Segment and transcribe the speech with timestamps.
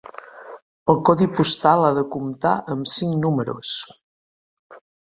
[0.93, 3.79] El codi postal ha de comptar amb cinc números.